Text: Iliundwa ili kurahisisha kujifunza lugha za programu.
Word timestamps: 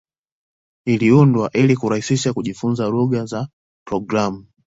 Iliundwa 0.85 1.49
ili 1.53 1.75
kurahisisha 1.75 2.33
kujifunza 2.33 2.87
lugha 2.87 3.25
za 3.25 3.47
programu. 3.87 4.45